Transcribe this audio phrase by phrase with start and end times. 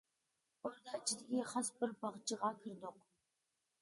[0.69, 2.99] ئوردا ئىچىدىكى خاس بىر باغچىغا كىردۇق.